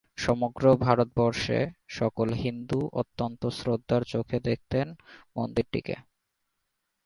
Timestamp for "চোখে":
4.03-4.37